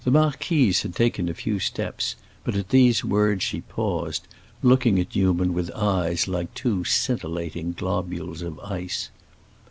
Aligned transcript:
The 0.03 0.09
marquise 0.09 0.81
had 0.81 0.95
taken 0.95 1.29
a 1.29 1.35
few 1.35 1.59
steps, 1.59 2.15
but 2.43 2.55
at 2.55 2.69
these 2.69 3.05
words 3.05 3.43
she 3.43 3.61
paused, 3.61 4.27
looking 4.63 4.97
at 4.99 5.15
Newman 5.15 5.53
with 5.53 5.69
eyes 5.75 6.27
like 6.27 6.51
two 6.55 6.83
scintillating 6.83 7.73
globules 7.73 8.41
of 8.41 8.59
ice. 8.61 9.11